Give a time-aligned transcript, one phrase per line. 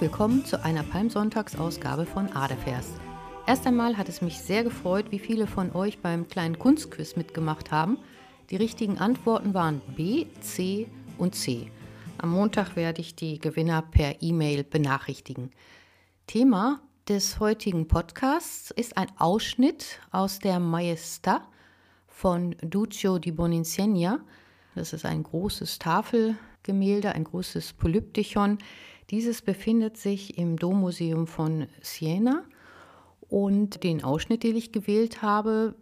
[0.00, 2.94] Willkommen zu einer Palmsonntagsausgabe von Adefers.
[3.46, 7.70] Erst einmal hat es mich sehr gefreut, wie viele von euch beim kleinen Kunstquiz mitgemacht
[7.70, 7.98] haben.
[8.48, 10.86] Die richtigen Antworten waren B, C
[11.18, 11.70] und C.
[12.16, 15.50] Am Montag werde ich die Gewinner per E-Mail benachrichtigen.
[16.26, 21.42] Thema des heutigen Podcasts ist ein Ausschnitt aus der Maestà
[22.08, 24.20] von Duccio di Boninsegna.
[24.74, 28.56] Das ist ein großes Tafelgemälde, ein großes Polyptychon.
[29.10, 32.44] Dieses befindet sich im Dommuseum von Siena.
[33.28, 35.74] Und den Ausschnitt, den ich gewählt habe,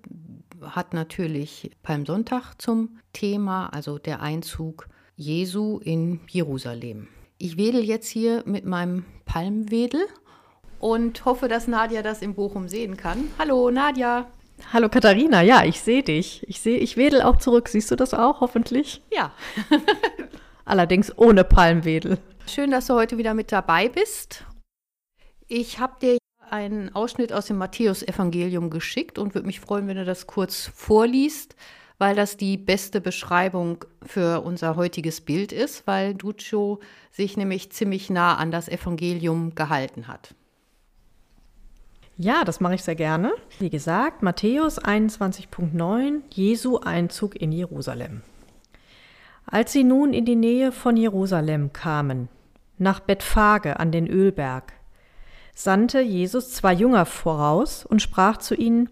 [0.62, 7.08] hat natürlich Palmsonntag zum Thema, also der Einzug Jesu in Jerusalem.
[7.36, 10.00] Ich wedel jetzt hier mit meinem Palmwedel
[10.80, 13.28] und hoffe, dass Nadja das in Bochum sehen kann.
[13.38, 14.26] Hallo Nadja.
[14.72, 16.44] Hallo Katharina, ja, ich sehe dich.
[16.48, 17.68] Ich sehe, ich wedel auch zurück.
[17.68, 19.02] Siehst du das auch, hoffentlich?
[19.12, 19.32] Ja.
[20.64, 22.18] Allerdings ohne Palmwedel.
[22.48, 24.46] Schön, dass du heute wieder mit dabei bist.
[25.48, 26.18] Ich habe dir
[26.48, 31.56] einen Ausschnitt aus dem Matthäus-Evangelium geschickt und würde mich freuen, wenn du das kurz vorliest,
[31.98, 38.08] weil das die beste Beschreibung für unser heutiges Bild ist, weil Duccio sich nämlich ziemlich
[38.08, 40.34] nah an das Evangelium gehalten hat.
[42.16, 43.34] Ja, das mache ich sehr gerne.
[43.58, 48.22] Wie gesagt, Matthäus 21.9, Jesu Einzug in Jerusalem.
[49.44, 52.30] Als sie nun in die Nähe von Jerusalem kamen,
[52.80, 54.72] nach Bethphage an den Ölberg,
[55.54, 58.90] sandte Jesus zwei Jünger voraus und sprach zu ihnen,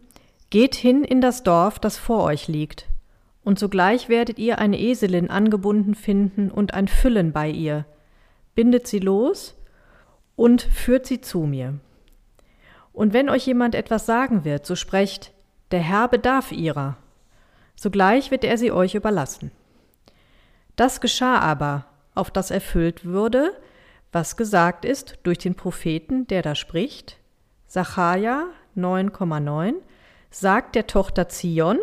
[0.51, 2.87] Geht hin in das Dorf, das vor euch liegt,
[3.45, 7.85] und sogleich werdet ihr eine Eselin angebunden finden und ein Füllen bei ihr.
[8.55, 9.55] Bindet sie los
[10.35, 11.75] und führt sie zu mir.
[12.93, 15.33] Und wenn euch jemand etwas sagen wird, so sprecht,
[15.71, 16.97] der Herr bedarf ihrer.
[17.75, 19.51] Sogleich wird er sie euch überlassen.
[20.77, 23.53] Das geschah aber, auf das erfüllt würde,
[24.17, 27.19] was gesagt ist durch den Propheten, der da spricht.
[27.67, 29.75] Sacharja 9,9
[30.31, 31.79] sagt der Tochter Zion,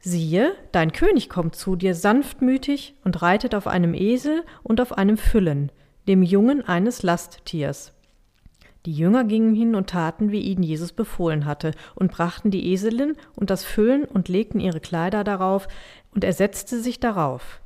[0.00, 5.18] siehe, dein König kommt zu dir sanftmütig und reitet auf einem Esel und auf einem
[5.18, 5.70] Füllen,
[6.08, 7.92] dem Jungen eines Lasttiers.
[8.86, 13.14] Die Jünger gingen hin und taten, wie ihnen Jesus befohlen hatte, und brachten die Eselin
[13.34, 15.68] und das Füllen und legten ihre Kleider darauf,
[16.14, 17.61] und er setzte sich darauf.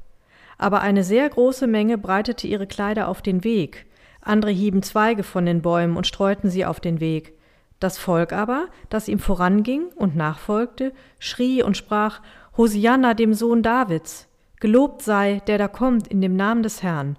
[0.58, 3.86] Aber eine sehr große Menge breitete ihre Kleider auf den Weg,
[4.20, 7.34] andere hieben Zweige von den Bäumen und streuten sie auf den Weg.
[7.78, 12.20] Das Volk aber, das ihm voranging und nachfolgte, schrie und sprach
[12.56, 14.28] Hosianna dem Sohn Davids,
[14.60, 17.18] gelobt sei, der da kommt in dem Namen des Herrn,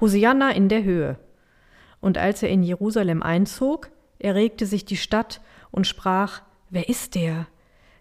[0.00, 1.18] Hosianna in der Höhe.
[2.00, 7.46] Und als er in Jerusalem einzog, erregte sich die Stadt und sprach, Wer ist der?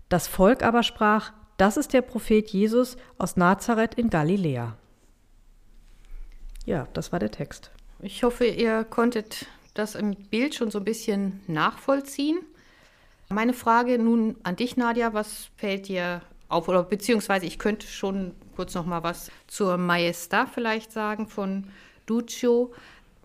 [0.09, 4.77] Das Volk aber sprach, das ist der Prophet Jesus aus Nazareth in Galiläa.
[6.65, 7.71] Ja, das war der Text.
[7.99, 12.39] Ich hoffe, ihr konntet das im Bild schon so ein bisschen nachvollziehen.
[13.29, 16.67] Meine Frage nun an dich, Nadja, was fällt dir auf?
[16.67, 21.67] Oder beziehungsweise ich könnte schon kurz noch mal was zur Maestà vielleicht sagen von
[22.05, 22.73] Duccio.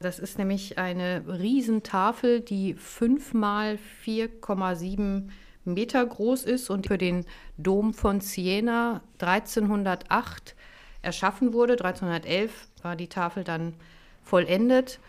[0.01, 5.29] Das ist nämlich eine Riesentafel, die 5 mal 4,7
[5.65, 7.25] Meter groß ist und für den
[7.59, 10.57] Dom von Siena 1308
[11.03, 11.75] erschaffen wurde.
[11.75, 13.75] 1311 war die Tafel dann
[14.23, 15.01] vollendet.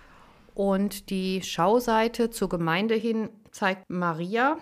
[0.53, 4.57] Und die Schauseite zur Gemeinde hin zeigt Maria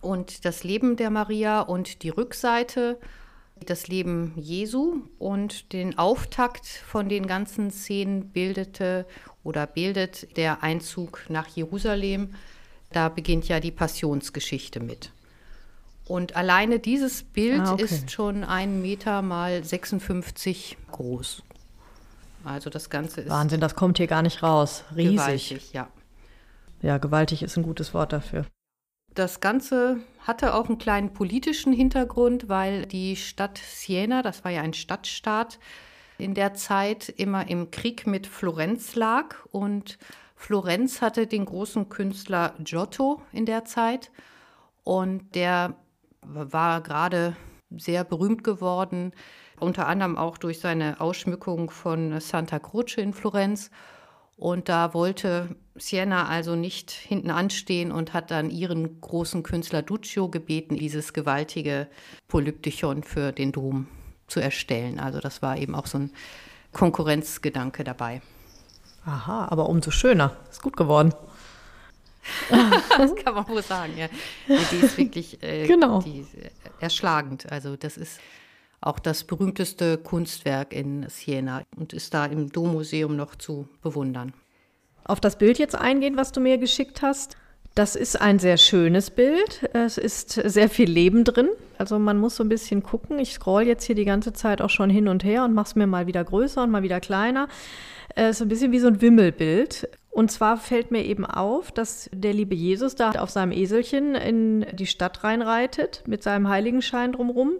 [0.00, 2.98] und das Leben der Maria und die Rückseite
[3.66, 9.06] das Leben Jesu und den Auftakt von den ganzen Szenen bildete
[9.42, 12.34] oder bildet der Einzug nach Jerusalem.
[12.94, 15.10] Da beginnt ja die Passionsgeschichte mit.
[16.06, 17.82] Und alleine dieses Bild ah, okay.
[17.82, 21.42] ist schon ein Meter mal 56 groß.
[22.44, 23.30] Also das Ganze ist.
[23.30, 24.84] Wahnsinn, das kommt hier gar nicht raus.
[24.94, 25.16] Riesig.
[25.16, 25.88] Gewaltig, ja.
[26.82, 28.46] Ja, gewaltig ist ein gutes Wort dafür.
[29.12, 34.62] Das Ganze hatte auch einen kleinen politischen Hintergrund, weil die Stadt Siena, das war ja
[34.62, 35.58] ein Stadtstaat,
[36.18, 39.34] in der Zeit immer im Krieg mit Florenz lag.
[39.50, 39.98] Und
[40.44, 44.10] Florenz hatte den großen Künstler Giotto in der Zeit.
[44.82, 45.74] Und der
[46.20, 47.34] war gerade
[47.74, 49.12] sehr berühmt geworden,
[49.58, 53.70] unter anderem auch durch seine Ausschmückung von Santa Croce in Florenz.
[54.36, 60.28] Und da wollte Siena also nicht hinten anstehen und hat dann ihren großen Künstler Duccio
[60.28, 61.88] gebeten, dieses gewaltige
[62.28, 63.88] Polyptychon für den Dom
[64.26, 65.00] zu erstellen.
[65.00, 66.10] Also das war eben auch so ein
[66.72, 68.20] Konkurrenzgedanke dabei.
[69.06, 70.36] Aha, aber umso schöner.
[70.50, 71.14] Ist gut geworden.
[72.98, 74.08] das kann man wohl sagen, ja.
[74.48, 76.00] Die ist wirklich äh, genau.
[76.00, 76.26] die,
[76.80, 77.50] erschlagend.
[77.52, 78.18] Also das ist
[78.80, 84.32] auch das berühmteste Kunstwerk in Siena und ist da im Dommuseum noch zu bewundern.
[85.04, 87.36] auf das Bild jetzt eingehen, was du mir geschickt hast.
[87.74, 89.68] Das ist ein sehr schönes Bild.
[89.72, 91.48] Es ist sehr viel Leben drin.
[91.76, 93.18] Also man muss so ein bisschen gucken.
[93.18, 95.74] Ich scroll jetzt hier die ganze Zeit auch schon hin und her und mache es
[95.74, 97.48] mir mal wieder größer und mal wieder kleiner.
[98.14, 99.88] Es ist ein bisschen wie so ein Wimmelbild.
[100.10, 104.64] Und zwar fällt mir eben auf, dass der liebe Jesus da auf seinem Eselchen in
[104.72, 107.54] die Stadt reinreitet mit seinem Heiligenschein drumrum.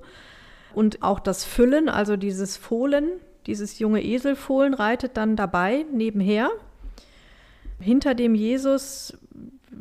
[0.73, 3.09] Und auch das Füllen, also dieses Fohlen,
[3.47, 6.51] dieses junge Eselfohlen reitet dann dabei nebenher.
[7.81, 9.19] Hinter dem Jesus,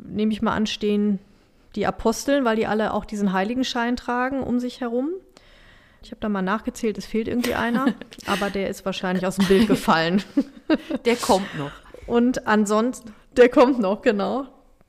[0.04, 1.18] nehme ich mal an, stehen
[1.74, 5.10] die Aposteln, weil die alle auch diesen Heiligenschein tragen um sich herum.
[6.02, 7.86] Ich habe da mal nachgezählt, es fehlt irgendwie einer,
[8.26, 10.22] aber der ist wahrscheinlich aus dem Bild gefallen.
[11.04, 11.70] Der kommt noch.
[12.06, 14.46] Und ansonsten, der kommt noch, genau.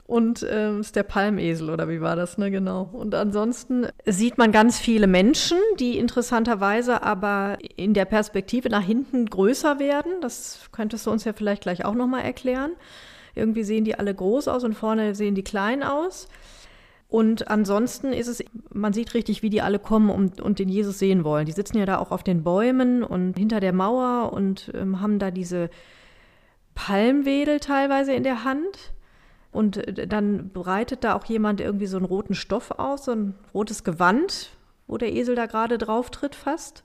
[0.07, 2.51] Und ähm, ist der Palmesel oder wie war das, ne?
[2.51, 2.89] Genau.
[2.94, 9.25] Und ansonsten sieht man ganz viele Menschen, die interessanterweise aber in der Perspektive nach hinten
[9.25, 10.21] größer werden.
[10.21, 12.73] Das könntest du uns ja vielleicht gleich auch nochmal erklären.
[13.35, 16.27] Irgendwie sehen die alle groß aus und vorne sehen die klein aus.
[17.07, 18.43] Und ansonsten ist es,
[18.73, 21.45] man sieht richtig, wie die alle kommen und, und den Jesus sehen wollen.
[21.45, 25.19] Die sitzen ja da auch auf den Bäumen und hinter der Mauer und ähm, haben
[25.19, 25.69] da diese
[26.73, 28.93] Palmwedel teilweise in der Hand.
[29.51, 33.35] Und äh, dann breitet da auch jemand irgendwie so einen roten Stoff aus, so ein
[33.53, 34.49] rotes Gewand,
[34.87, 36.83] wo der Esel da gerade drauf tritt fast.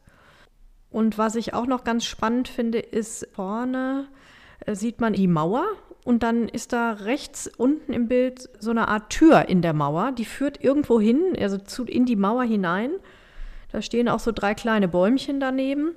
[0.91, 4.09] Und was ich auch noch ganz spannend finde, ist vorne
[4.67, 5.65] äh, sieht man die Mauer
[6.05, 10.13] und dann ist da rechts unten im Bild so eine Art Tür in der Mauer,
[10.13, 12.93] die führt irgendwo hin, also zu, in die Mauer hinein.
[13.73, 15.95] Da stehen auch so drei kleine Bäumchen daneben.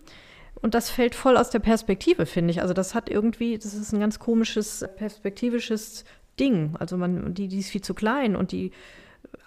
[0.62, 2.62] Und das fällt voll aus der Perspektive, finde ich.
[2.62, 6.06] Also das hat irgendwie, das ist ein ganz komisches perspektivisches
[6.40, 6.76] Ding.
[6.80, 8.72] Also man, die, die ist viel zu klein und die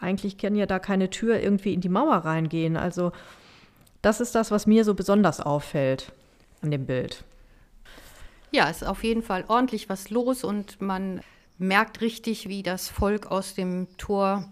[0.00, 2.76] eigentlich kann ja da keine Tür irgendwie in die Mauer reingehen.
[2.76, 3.12] Also
[4.02, 6.12] das ist das, was mir so besonders auffällt
[6.60, 7.24] an dem Bild.
[8.56, 11.20] Ja, es ist auf jeden Fall ordentlich was los und man
[11.58, 14.50] merkt richtig, wie das Volk aus dem Tor,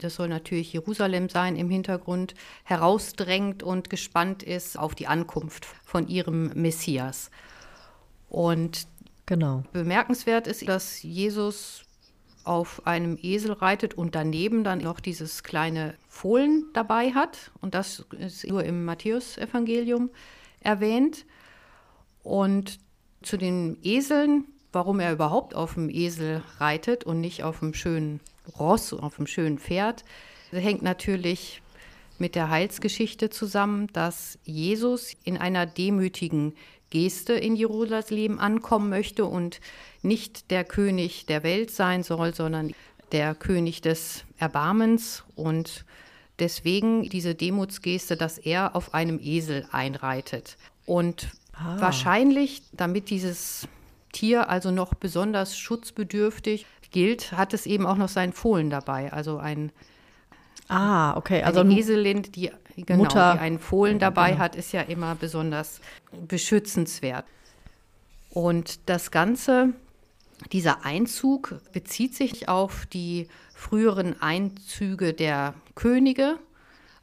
[0.00, 6.08] das soll natürlich Jerusalem sein im Hintergrund, herausdrängt und gespannt ist auf die Ankunft von
[6.08, 7.30] ihrem Messias.
[8.28, 8.88] Und
[9.26, 9.62] Genau.
[9.72, 11.84] Bemerkenswert ist, dass Jesus
[12.42, 17.52] auf einem Esel reitet und daneben dann noch dieses kleine Fohlen dabei hat.
[17.60, 20.10] Und das ist nur im Matthäusevangelium
[20.60, 21.24] erwähnt.
[22.24, 22.80] Und
[23.22, 28.20] zu den Eseln, warum er überhaupt auf dem Esel reitet und nicht auf einem schönen
[28.58, 30.04] Ross, auf einem schönen Pferd,
[30.50, 31.62] hängt natürlich
[32.18, 36.54] mit der Heilsgeschichte zusammen, dass Jesus in einer demütigen
[36.90, 39.60] Geste in Jerusalem ankommen möchte und
[40.02, 42.72] nicht der König der Welt sein soll, sondern
[43.12, 45.84] der König des Erbarmens und
[46.38, 50.56] deswegen diese Demutsgeste, dass er auf einem Esel einreitet.
[50.86, 51.28] Und
[51.58, 51.76] ah.
[51.80, 53.68] wahrscheinlich, damit dieses
[54.12, 59.38] Tier also noch besonders schutzbedürftig gilt, hat es eben auch noch seinen Fohlen dabei, also
[59.38, 59.72] ein
[60.68, 61.42] Ah, okay.
[61.42, 63.34] Also eine Eselin, die, genau, Mutter.
[63.34, 64.42] die einen Fohlen dabei genau.
[64.42, 65.80] hat, ist ja immer besonders
[66.28, 67.24] beschützenswert.
[68.30, 69.72] Und das Ganze,
[70.52, 76.38] dieser Einzug bezieht sich auf die früheren Einzüge der Könige.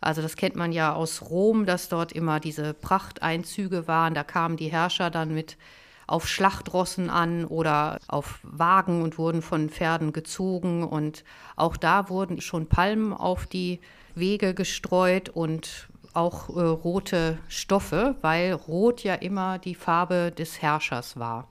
[0.06, 4.14] Also das kennt man ja aus Rom, dass dort immer diese Prachteinzüge waren.
[4.14, 5.58] Da kamen die Herrscher dann mit
[6.06, 10.84] auf Schlachtrossen an oder auf Wagen und wurden von Pferden gezogen.
[10.84, 11.24] Und
[11.56, 13.80] auch da wurden schon Palmen auf die
[14.14, 21.18] Wege gestreut und auch äh, rote Stoffe, weil Rot ja immer die Farbe des Herrschers
[21.18, 21.48] war.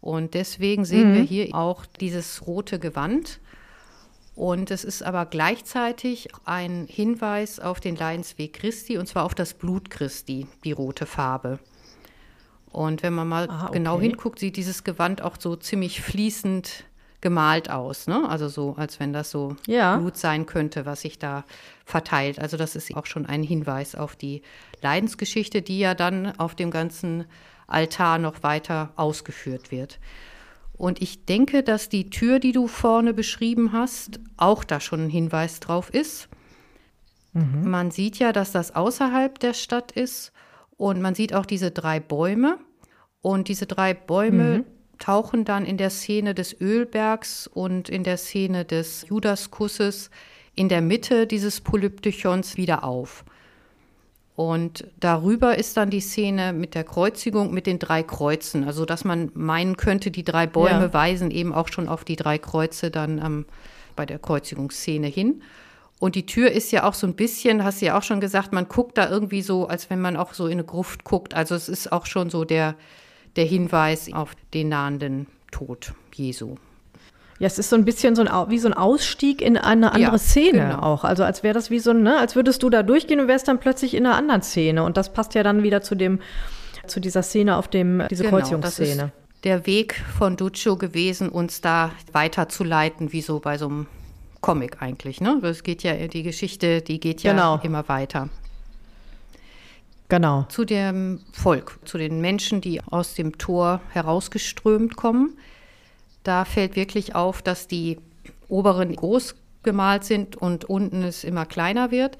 [0.00, 1.14] Und deswegen sehen mhm.
[1.16, 3.40] wir hier auch dieses rote Gewand.
[4.40, 9.52] Und es ist aber gleichzeitig ein Hinweis auf den Leidensweg Christi, und zwar auf das
[9.52, 11.58] Blut Christi, die rote Farbe.
[12.72, 13.74] Und wenn man mal ah, okay.
[13.74, 16.84] genau hinguckt, sieht dieses Gewand auch so ziemlich fließend
[17.20, 18.06] gemalt aus.
[18.06, 18.26] Ne?
[18.26, 19.98] Also so, als wenn das so ja.
[19.98, 21.44] Blut sein könnte, was sich da
[21.84, 22.38] verteilt.
[22.38, 24.40] Also das ist auch schon ein Hinweis auf die
[24.80, 27.26] Leidensgeschichte, die ja dann auf dem ganzen
[27.66, 29.98] Altar noch weiter ausgeführt wird.
[30.80, 35.10] Und ich denke, dass die Tür, die du vorne beschrieben hast, auch da schon ein
[35.10, 36.30] Hinweis drauf ist.
[37.34, 37.68] Mhm.
[37.68, 40.32] Man sieht ja, dass das außerhalb der Stadt ist
[40.78, 42.56] und man sieht auch diese drei Bäume.
[43.20, 44.64] Und diese drei Bäume mhm.
[44.98, 50.08] tauchen dann in der Szene des Ölbergs und in der Szene des Judaskusses
[50.54, 53.26] in der Mitte dieses Polyptychons wieder auf.
[54.40, 58.64] Und darüber ist dann die Szene mit der Kreuzigung mit den drei Kreuzen.
[58.64, 60.94] Also, dass man meinen könnte, die drei Bäume ja.
[60.94, 63.44] weisen eben auch schon auf die drei Kreuze dann ähm,
[63.96, 65.42] bei der Kreuzigungsszene hin.
[65.98, 68.54] Und die Tür ist ja auch so ein bisschen, hast du ja auch schon gesagt,
[68.54, 71.34] man guckt da irgendwie so, als wenn man auch so in eine Gruft guckt.
[71.34, 72.76] Also es ist auch schon so der,
[73.36, 76.54] der Hinweis auf den nahenden Tod Jesu.
[77.40, 80.12] Ja, es ist so ein bisschen so ein, wie so ein Ausstieg in eine andere
[80.12, 80.82] ja, Szene genau.
[80.82, 81.04] auch.
[81.04, 83.58] Also als wäre das wie so, ne, als würdest du da durchgehen und wärst dann
[83.58, 84.82] plötzlich in einer anderen Szene.
[84.82, 86.20] Und das passt ja dann wieder zu dem,
[86.86, 89.10] zu dieser Szene auf dem, diese genau, Kreuzungsszene.
[89.44, 93.86] der Weg von Duccio gewesen, uns da weiterzuleiten, wie so bei so einem
[94.42, 95.22] Comic eigentlich.
[95.22, 95.40] Ne?
[95.42, 97.58] Es geht ja, die Geschichte, die geht ja genau.
[97.62, 98.28] immer weiter.
[100.10, 100.44] Genau.
[100.50, 105.38] Zu dem Volk, zu den Menschen, die aus dem Tor herausgeströmt kommen.
[106.22, 107.98] Da fällt wirklich auf, dass die
[108.48, 112.18] oberen groß gemalt sind und unten es immer kleiner wird.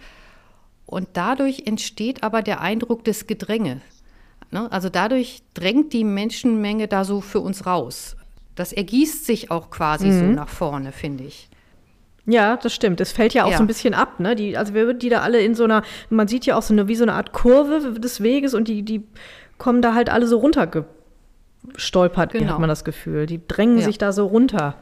[0.87, 3.81] Und dadurch entsteht aber der Eindruck des Gedränge.
[4.51, 4.71] Ne?
[4.73, 8.17] Also dadurch drängt die Menschenmenge da so für uns raus.
[8.57, 10.19] Das ergießt sich auch quasi mhm.
[10.19, 11.49] so nach vorne, finde ich.
[12.27, 13.01] Ja, das stimmt.
[13.01, 13.57] Es fällt ja auch ja.
[13.57, 14.37] so ein bisschen ab, ne?
[14.37, 16.75] Die, also wir würden die da alle in so einer, man sieht ja auch so
[16.75, 19.03] eine, wie so eine Art Kurve des Weges und die, die
[19.59, 20.39] kommen da halt alle so
[21.65, 22.53] runtergestolpert, genau.
[22.53, 23.27] hat man das Gefühl.
[23.27, 23.85] Die drängen ja.
[23.85, 24.75] sich da so runter.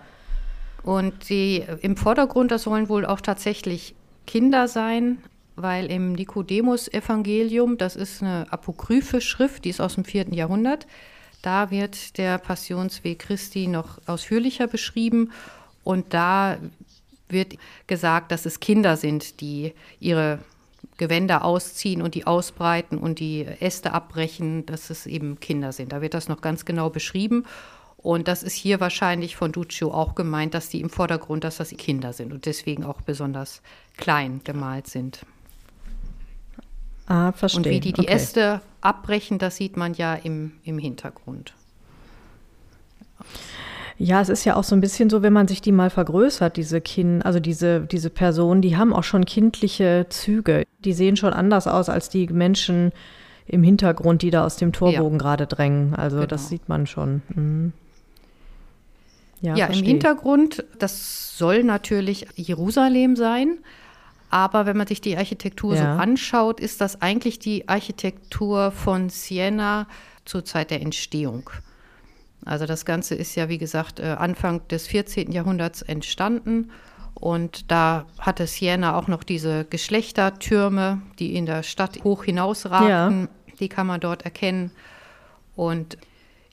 [0.82, 3.94] Und die im Vordergrund, das sollen wohl auch tatsächlich
[4.26, 5.18] Kinder sein,
[5.56, 10.86] weil im Nikodemus-Evangelium, das ist eine apokryphe Schrift, die ist aus dem vierten Jahrhundert,
[11.42, 15.32] da wird der Passionsweg Christi noch ausführlicher beschrieben.
[15.84, 16.58] Und da
[17.28, 17.54] wird
[17.86, 20.40] gesagt, dass es Kinder sind, die ihre
[20.98, 25.92] Gewänder ausziehen und die ausbreiten und die Äste abbrechen, dass es eben Kinder sind.
[25.92, 27.46] Da wird das noch ganz genau beschrieben.
[27.96, 31.70] Und das ist hier wahrscheinlich von Duccio auch gemeint, dass die im Vordergrund, dass das
[31.70, 33.62] Kinder sind und deswegen auch besonders
[33.96, 35.24] klein gemalt sind.
[37.06, 37.58] Ah, verstehe.
[37.58, 38.12] Und wie die die okay.
[38.12, 41.54] Äste abbrechen, das sieht man ja im, im Hintergrund.
[43.98, 46.56] Ja, es ist ja auch so ein bisschen so, wenn man sich die mal vergrößert,
[46.56, 50.64] diese Kind, also diese, diese Personen, die haben auch schon kindliche Züge.
[50.84, 52.92] Die sehen schon anders aus als die Menschen
[53.46, 55.18] im Hintergrund, die da aus dem Torbogen ja.
[55.18, 55.96] gerade drängen.
[55.96, 56.28] Also genau.
[56.28, 57.22] das sieht man schon.
[57.34, 57.72] Mhm.
[59.40, 63.58] Ja, ja im Hintergrund, das soll natürlich Jerusalem sein.
[64.30, 65.96] Aber wenn man sich die Architektur ja.
[65.96, 69.88] so anschaut, ist das eigentlich die Architektur von Siena
[70.24, 71.50] zur Zeit der Entstehung.
[72.44, 75.32] Also das Ganze ist ja, wie gesagt, äh, Anfang des 14.
[75.32, 76.70] Jahrhunderts entstanden.
[77.14, 83.22] Und da hatte Siena auch noch diese Geschlechtertürme, die in der Stadt hoch hinausragten.
[83.22, 83.54] Ja.
[83.58, 84.70] Die kann man dort erkennen.
[85.56, 85.98] Und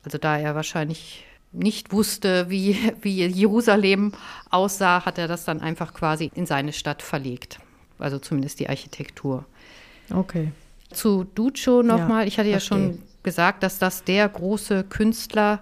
[0.04, 4.13] also da er wahrscheinlich nicht wusste, wie, wie Jerusalem
[4.50, 7.60] aussah, hat er das dann einfach quasi in seine Stadt verlegt.
[8.00, 9.46] Also zumindest die Architektur.
[10.13, 10.51] Okay.
[10.92, 12.24] Zu Duccio nochmal.
[12.24, 15.62] Ja, ich hatte ja schon gesagt, dass das der große Künstler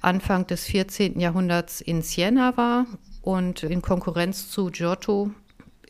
[0.00, 1.18] Anfang des 14.
[1.18, 2.86] Jahrhunderts in Siena war
[3.22, 5.30] und in Konkurrenz zu Giotto,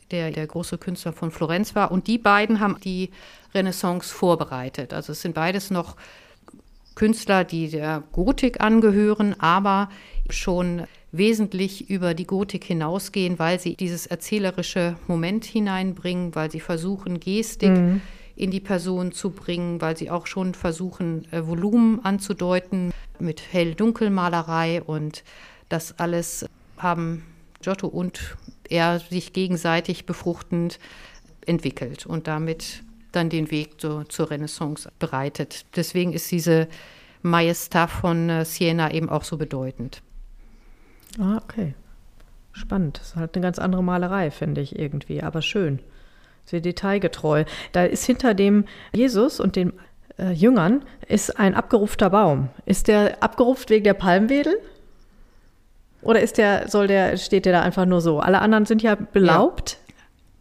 [0.09, 1.91] der der große Künstler von Florenz war.
[1.91, 3.11] Und die beiden haben die
[3.53, 4.93] Renaissance vorbereitet.
[4.93, 5.95] Also es sind beides noch
[6.95, 9.89] Künstler, die der Gotik angehören, aber
[10.29, 17.19] schon wesentlich über die Gotik hinausgehen, weil sie dieses erzählerische Moment hineinbringen, weil sie versuchen,
[17.19, 18.01] Gestik mhm.
[18.35, 24.81] In die Person zu bringen, weil sie auch schon versuchen, äh, Volumen anzudeuten mit Hell-Dunkel-Malerei
[24.81, 25.23] und
[25.69, 26.45] das alles
[26.77, 27.23] haben
[27.61, 28.37] Giotto und
[28.69, 30.79] er sich gegenseitig befruchtend
[31.45, 35.65] entwickelt und damit dann den Weg so, zur Renaissance bereitet.
[35.75, 36.67] Deswegen ist diese
[37.23, 40.01] Maestà von äh, Siena eben auch so bedeutend.
[41.19, 41.73] Ah, okay.
[42.53, 42.99] Spannend.
[42.99, 45.79] Das ist halt eine ganz andere Malerei, finde ich irgendwie, aber schön.
[46.45, 47.45] Sehr detailgetreu.
[47.71, 49.73] Da ist hinter dem Jesus und den
[50.17, 52.49] äh, Jüngern ist ein abgerufter Baum.
[52.65, 54.57] Ist der abgeruft wegen der Palmwedel?
[56.01, 58.19] Oder ist der, soll der, steht der da einfach nur so?
[58.19, 59.93] Alle anderen sind ja belaubt ja.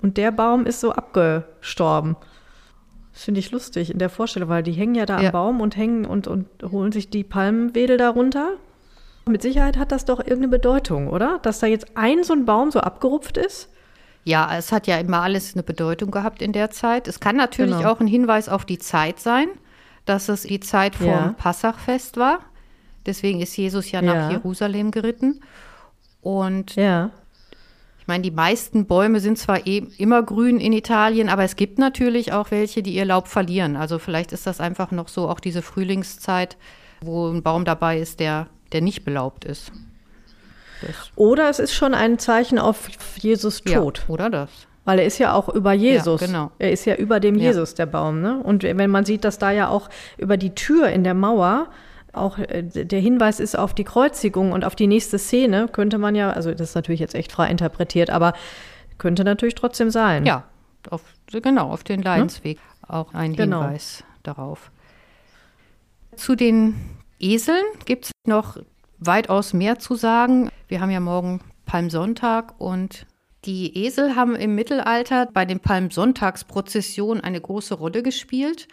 [0.02, 2.16] und der Baum ist so abgestorben.
[3.12, 5.28] Das finde ich lustig in der Vorstellung, weil die hängen ja da ja.
[5.28, 8.54] am Baum und hängen und, und holen sich die Palmwedel darunter.
[9.26, 11.38] Mit Sicherheit hat das doch irgendeine Bedeutung, oder?
[11.42, 13.69] Dass da jetzt ein so ein Baum so abgerupft ist?
[14.25, 17.09] Ja, es hat ja immer alles eine Bedeutung gehabt in der Zeit.
[17.09, 17.91] Es kann natürlich genau.
[17.91, 19.49] auch ein Hinweis auf die Zeit sein
[20.05, 21.35] dass es die Zeit vom ja.
[21.39, 22.41] Passachfest war.
[23.07, 24.31] Deswegen ist Jesus ja nach ja.
[24.33, 25.41] Jerusalem geritten.
[26.21, 27.11] Und ja.
[27.99, 31.79] ich meine, die meisten Bäume sind zwar e immer grün in Italien, aber es gibt
[31.79, 33.77] natürlich auch welche, die ihr Laub verlieren.
[33.77, 36.57] Also vielleicht ist das einfach noch so auch diese Frühlingszeit,
[37.00, 39.73] wo ein Baum dabei ist, der, der nicht belaubt ist.
[40.81, 41.13] Das.
[41.17, 43.99] Oder es ist schon ein Zeichen auf Jesus Tod.
[43.99, 44.51] Ja, oder das.
[44.85, 46.21] Weil er ist ja auch über Jesus.
[46.21, 46.51] Ja, genau.
[46.59, 47.49] Er ist ja über dem ja.
[47.49, 48.21] Jesus, der Baum.
[48.21, 48.41] Ne?
[48.43, 51.69] Und wenn man sieht, dass da ja auch über die Tür in der Mauer
[52.13, 56.15] auch äh, der Hinweis ist auf die Kreuzigung und auf die nächste Szene, könnte man
[56.15, 58.33] ja, also das ist natürlich jetzt echt frei interpretiert, aber
[58.99, 60.27] könnte natürlich trotzdem sein.
[60.27, 60.45] Ja,
[60.89, 62.91] auf, genau, auf den Leidensweg hm?
[62.91, 63.63] auch ein genau.
[63.63, 64.71] Hinweis darauf.
[66.17, 66.75] Zu den
[67.19, 68.57] Eseln gibt es noch
[69.00, 70.50] weitaus mehr zu sagen.
[70.69, 73.07] Wir haben ja morgen Palmsonntag und
[73.45, 78.69] die Esel haben im Mittelalter bei den Palmsonntagsprozessionen eine große Rolle gespielt.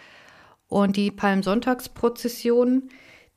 [0.68, 2.90] Und die Palmsonntagsprozessionen,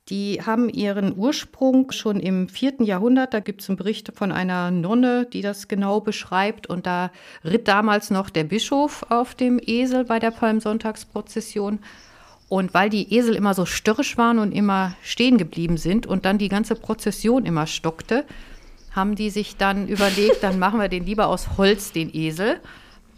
[0.09, 3.33] die haben ihren Ursprung schon im vierten Jahrhundert.
[3.33, 6.67] Da gibt es einen Bericht von einer Nonne, die das genau beschreibt.
[6.67, 7.13] Und da
[7.45, 11.79] ritt damals noch der Bischof auf dem Esel bei der Palmsonntagsprozession.
[12.51, 16.37] Und weil die Esel immer so störrisch waren und immer stehen geblieben sind und dann
[16.37, 18.25] die ganze Prozession immer stockte,
[18.91, 22.61] haben die sich dann überlegt, dann machen wir den lieber aus Holz, den Esel.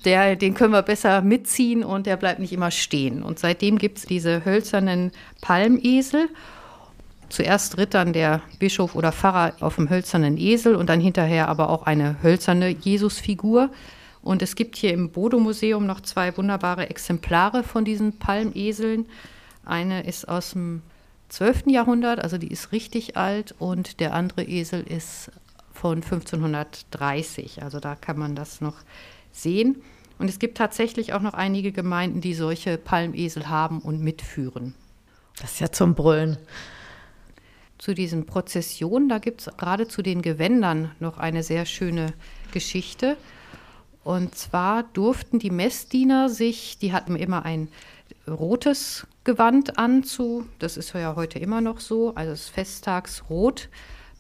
[0.05, 3.23] Der, den können wir besser mitziehen und der bleibt nicht immer stehen.
[3.23, 6.29] Und seitdem gibt es diese hölzernen Palmesel.
[7.31, 11.71] Zuerst ritt dann der Bischof oder Pfarrer auf dem hölzernen Esel und dann hinterher aber
[11.71, 13.71] auch eine hölzerne Jesusfigur.
[14.23, 19.07] Und es gibt hier im Bodo-Museum noch zwei wunderbare Exemplare von diesen Palmeseln.
[19.65, 20.83] Eine ist aus dem
[21.29, 21.65] 12.
[21.67, 25.31] Jahrhundert, also die ist richtig alt, und der andere Esel ist
[25.73, 27.63] von 1530.
[27.63, 28.77] Also da kann man das noch
[29.33, 29.83] sehen.
[30.19, 34.75] Und es gibt tatsächlich auch noch einige Gemeinden, die solche Palmesel haben und mitführen.
[35.41, 36.39] Das ist ja zum Brüllen
[37.83, 42.15] zu diesen Prozessionen, da gibt es gerade zu den Gewändern noch eine sehr schöne
[42.53, 43.17] Geschichte.
[44.05, 47.69] Und zwar durften die Messdiener sich, die hatten immer ein
[48.29, 53.69] rotes Gewand an zu, das ist ja heute immer noch so, also das Festtagsrot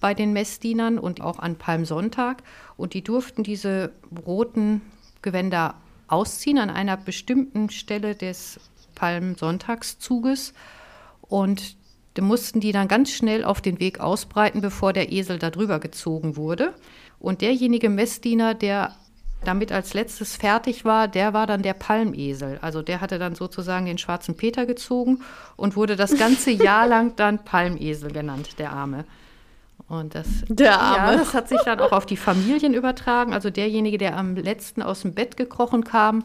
[0.00, 2.42] bei den Messdienern und auch an Palmsonntag.
[2.76, 3.92] Und die durften diese
[4.26, 4.82] roten
[5.22, 5.74] Gewänder
[6.08, 8.60] ausziehen an einer bestimmten Stelle des
[8.94, 10.54] Palmsonntagszuges.
[11.22, 11.76] Und
[12.14, 15.78] da mussten die dann ganz schnell auf den Weg ausbreiten, bevor der Esel da drüber
[15.78, 16.74] gezogen wurde.
[17.18, 18.94] Und derjenige Messdiener, der
[19.44, 22.58] damit als letztes fertig war, der war dann der Palmesel.
[22.62, 25.22] Also der hatte dann sozusagen den schwarzen Peter gezogen
[25.56, 29.04] und wurde das ganze Jahr lang dann Palmesel genannt, der Arme.
[29.88, 31.12] Und das, der Arme.
[31.12, 33.34] Ja, das hat sich dann auch auf die Familien übertragen.
[33.34, 36.24] Also derjenige, der am letzten aus dem Bett gekrochen kam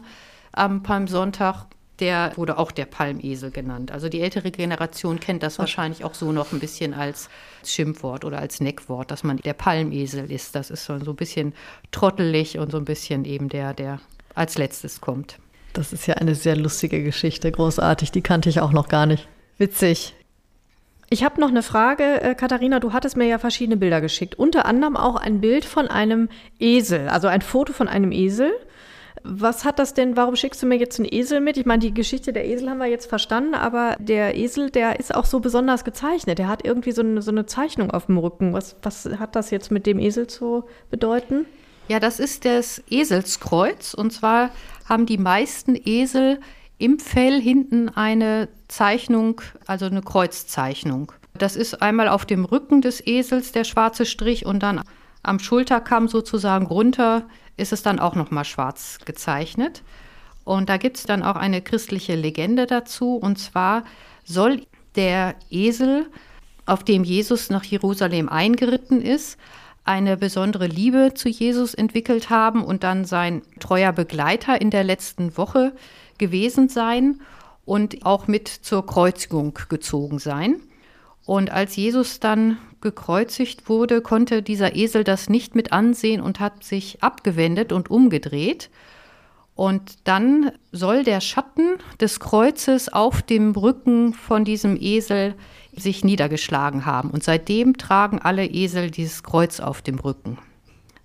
[0.52, 1.66] am Palmsonntag,
[2.00, 3.90] der wurde auch der Palmesel genannt.
[3.90, 7.28] Also die ältere Generation kennt das wahrscheinlich auch so noch ein bisschen als
[7.64, 10.54] Schimpfwort oder als Neckwort, dass man der Palmesel ist.
[10.54, 11.54] Das ist so ein bisschen
[11.90, 14.00] trottelig und so ein bisschen eben der, der
[14.34, 15.38] als letztes kommt.
[15.72, 18.12] Das ist ja eine sehr lustige Geschichte, großartig.
[18.12, 19.28] Die kannte ich auch noch gar nicht.
[19.58, 20.14] Witzig.
[21.10, 22.80] Ich habe noch eine Frage, äh, Katharina.
[22.80, 24.34] Du hattest mir ja verschiedene Bilder geschickt.
[24.34, 28.52] Unter anderem auch ein Bild von einem Esel, also ein Foto von einem Esel.
[29.24, 31.56] Was hat das denn, warum schickst du mir jetzt einen Esel mit?
[31.56, 35.14] Ich meine, die Geschichte der Esel haben wir jetzt verstanden, aber der Esel, der ist
[35.14, 36.38] auch so besonders gezeichnet.
[36.38, 38.52] Der hat irgendwie so eine, so eine Zeichnung auf dem Rücken.
[38.52, 41.46] Was, was hat das jetzt mit dem Esel zu bedeuten?
[41.88, 43.94] Ja, das ist das Eselskreuz.
[43.94, 44.50] Und zwar
[44.88, 46.40] haben die meisten Esel
[46.78, 51.12] im Fell hinten eine Zeichnung, also eine Kreuzzeichnung.
[51.36, 54.82] Das ist einmal auf dem Rücken des Esels der schwarze Strich und dann
[55.28, 59.82] am Schulterkamm sozusagen runter ist es dann auch noch mal schwarz gezeichnet.
[60.44, 63.16] Und da gibt es dann auch eine christliche Legende dazu.
[63.16, 63.84] Und zwar
[64.24, 64.62] soll
[64.96, 66.06] der Esel,
[66.64, 69.38] auf dem Jesus nach Jerusalem eingeritten ist,
[69.84, 75.36] eine besondere Liebe zu Jesus entwickelt haben und dann sein treuer Begleiter in der letzten
[75.36, 75.74] Woche
[76.18, 77.20] gewesen sein
[77.64, 80.60] und auch mit zur Kreuzigung gezogen sein.
[81.28, 86.64] Und als Jesus dann gekreuzigt wurde, konnte dieser Esel das nicht mit ansehen und hat
[86.64, 88.70] sich abgewendet und umgedreht.
[89.54, 95.34] Und dann soll der Schatten des Kreuzes auf dem Rücken von diesem Esel
[95.76, 97.10] sich niedergeschlagen haben.
[97.10, 100.38] Und seitdem tragen alle Esel dieses Kreuz auf dem Rücken.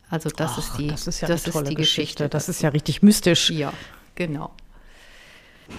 [0.09, 1.75] Also das Ach, ist die, das ist ja das ist die Geschichte.
[1.75, 2.29] Geschichte.
[2.29, 3.49] Das ist ja richtig mystisch.
[3.49, 3.73] Ja,
[4.15, 4.51] genau.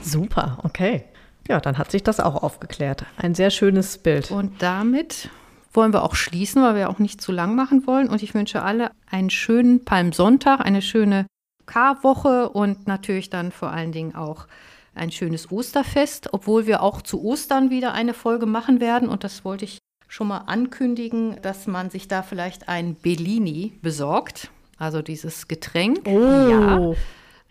[0.02, 1.04] Super, okay.
[1.48, 3.04] Ja, dann hat sich das auch aufgeklärt.
[3.16, 4.30] Ein sehr schönes Bild.
[4.30, 5.28] Und damit
[5.72, 8.08] wollen wir auch schließen, weil wir auch nicht zu lang machen wollen.
[8.08, 11.26] Und ich wünsche alle einen schönen Palmsonntag, eine schöne
[11.66, 14.46] Karwoche und natürlich dann vor allen Dingen auch
[14.94, 19.08] ein schönes Osterfest, obwohl wir auch zu Ostern wieder eine Folge machen werden.
[19.08, 19.78] Und das wollte ich
[20.08, 24.50] schon mal ankündigen, dass man sich da vielleicht ein Bellini besorgt.
[24.78, 26.06] Also dieses Getränk.
[26.06, 26.48] Oh.
[26.50, 26.94] Ja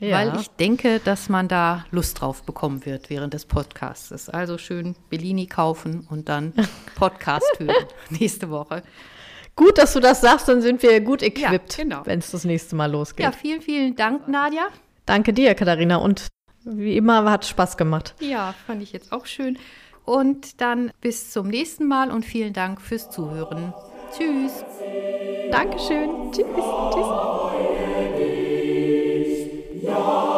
[0.04, 0.18] ja.
[0.18, 4.30] weil ich denke, dass man da Lust drauf bekommen wird während des Podcasts.
[4.30, 6.54] Also schön Bellini kaufen und dann
[6.96, 8.84] Podcast hören nächste Woche.
[9.56, 12.02] Gut, dass du das sagst, dann sind wir gut equipped, ja, genau.
[12.06, 13.24] wenn es das nächste Mal losgeht.
[13.24, 14.68] Ja, vielen, vielen Dank, Nadja.
[15.06, 15.98] Danke dir, Katharina.
[15.98, 16.28] Und
[16.66, 18.16] wie immer hat es Spaß gemacht.
[18.20, 19.58] Ja, fand ich jetzt auch schön.
[20.06, 23.74] Und dann bis zum nächsten Mal und vielen Dank fürs Zuhören.
[24.12, 24.66] Tschüss.
[25.52, 26.32] Dankeschön.
[26.32, 26.46] Tschüss.
[26.94, 27.73] Tschüss.
[29.84, 30.33] Yeah.